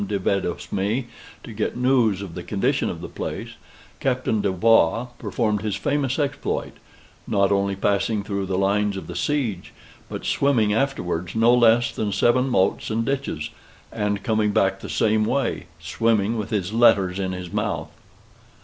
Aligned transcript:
de 0.07 0.17
Vendosme 0.17 1.05
to 1.43 1.53
get 1.53 1.77
news 1.77 2.23
of 2.23 2.33
the 2.33 2.41
condition 2.41 2.89
of 2.89 3.01
the 3.01 3.07
place, 3.07 3.49
Captain 3.99 4.41
Dubois 4.41 5.05
performed 5.19 5.61
his 5.61 5.75
famous 5.75 6.17
exploit: 6.17 6.71
not 7.27 7.51
only 7.51 7.75
passing 7.75 8.23
through 8.23 8.47
the 8.47 8.57
lines 8.57 8.97
of 8.97 9.05
the 9.05 9.15
siege, 9.15 9.71
but 10.09 10.25
swimming 10.25 10.73
afterwards 10.73 11.35
no 11.35 11.53
less 11.53 11.91
than 11.91 12.11
seven 12.11 12.49
moats 12.49 12.89
and 12.89 13.05
ditches: 13.05 13.51
and 13.91 14.23
coming 14.23 14.49
back 14.51 14.79
the 14.79 14.89
same 14.89 15.23
way, 15.23 15.67
swimming 15.79 16.35
with 16.35 16.49
his 16.49 16.73
letters 16.73 17.19
in 17.19 17.31
his 17.31 17.53
mouth. 17.53 17.91